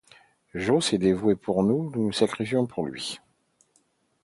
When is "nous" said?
1.61-1.91, 1.91-2.05, 2.07-2.11